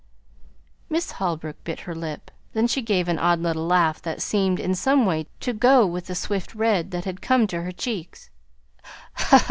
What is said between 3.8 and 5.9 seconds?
that seemed, in some way, to go